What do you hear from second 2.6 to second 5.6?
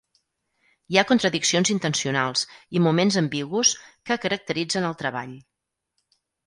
i moments ambigus que caracteritzen el treball.